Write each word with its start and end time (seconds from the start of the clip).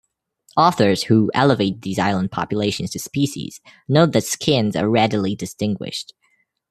Authors 0.57 1.03
who 1.03 1.29
elevate 1.35 1.83
these 1.83 1.99
island 1.99 2.31
populations 2.31 2.89
to 2.89 2.97
species 2.97 3.61
note 3.87 4.13
that 4.13 4.23
skins 4.23 4.75
are 4.75 4.89
readily 4.89 5.35
distinguished. 5.35 6.15